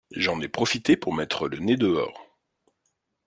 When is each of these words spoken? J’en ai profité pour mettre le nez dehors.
J’en 0.15 0.41
ai 0.41 0.47
profité 0.47 0.97
pour 0.97 1.13
mettre 1.13 1.47
le 1.47 1.59
nez 1.59 1.77
dehors. 1.77 2.25